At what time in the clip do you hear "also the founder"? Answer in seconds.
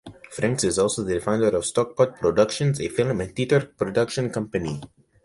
0.79-1.49